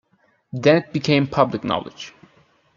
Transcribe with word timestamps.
Then 0.51 0.77
it 0.77 0.93
became 0.93 1.27
public 1.27 1.63
knowledge. 1.63 2.11